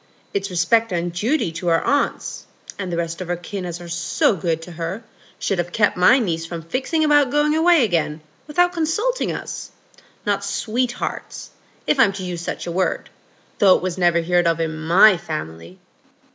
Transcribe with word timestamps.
It's 0.33 0.49
respect 0.49 0.91
and 0.91 1.13
duty 1.13 1.51
to 1.51 1.67
her 1.67 1.85
aunts, 1.85 2.47
and 2.79 2.91
the 2.91 2.97
rest 2.97 3.21
of 3.21 3.27
her 3.27 3.35
kin 3.35 3.67
as 3.67 3.79
are 3.79 3.87
so 3.87 4.35
good 4.35 4.59
to 4.63 4.71
her, 4.71 5.03
should 5.37 5.59
have 5.59 5.71
kept 5.71 5.95
my 5.95 6.17
niece 6.17 6.43
from 6.43 6.63
fixing 6.63 7.03
about 7.03 7.29
going 7.29 7.53
away 7.53 7.83
again 7.83 8.21
without 8.47 8.73
consulting 8.73 9.31
us; 9.31 9.69
not 10.25 10.43
sweethearts, 10.43 11.51
if 11.85 11.99
I'm 11.99 12.13
to 12.13 12.23
use 12.25 12.41
such 12.41 12.65
a 12.65 12.71
word, 12.71 13.11
though 13.59 13.75
it 13.75 13.83
was 13.83 13.99
never 13.99 14.21
heared 14.21 14.47
in 14.47 14.75
my 14.75 15.17
family." 15.17 15.77